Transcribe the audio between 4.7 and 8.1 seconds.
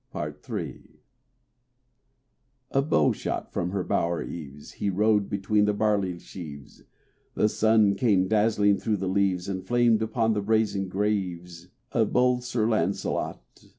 He rode between the barley sheaves, The sun